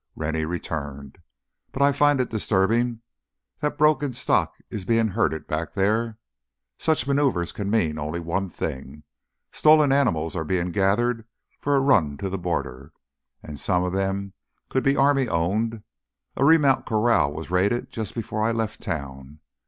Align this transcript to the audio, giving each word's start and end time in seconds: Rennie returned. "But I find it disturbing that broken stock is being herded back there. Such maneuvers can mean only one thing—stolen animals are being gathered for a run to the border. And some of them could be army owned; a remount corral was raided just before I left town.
Rennie 0.15 0.45
returned. 0.45 1.19
"But 1.71 1.83
I 1.83 1.91
find 1.91 2.19
it 2.19 2.31
disturbing 2.31 3.01
that 3.59 3.77
broken 3.77 4.13
stock 4.13 4.55
is 4.71 4.83
being 4.83 5.09
herded 5.09 5.45
back 5.45 5.75
there. 5.75 6.17
Such 6.79 7.05
maneuvers 7.05 7.51
can 7.51 7.69
mean 7.69 7.99
only 7.99 8.19
one 8.19 8.49
thing—stolen 8.49 9.91
animals 9.91 10.35
are 10.35 10.43
being 10.43 10.71
gathered 10.71 11.27
for 11.59 11.75
a 11.75 11.79
run 11.81 12.17
to 12.17 12.29
the 12.29 12.39
border. 12.39 12.93
And 13.43 13.59
some 13.59 13.83
of 13.83 13.93
them 13.93 14.33
could 14.69 14.81
be 14.83 14.95
army 14.97 15.27
owned; 15.27 15.83
a 16.35 16.43
remount 16.45 16.87
corral 16.87 17.31
was 17.31 17.51
raided 17.51 17.91
just 17.91 18.15
before 18.15 18.43
I 18.43 18.51
left 18.51 18.81
town. 18.81 19.39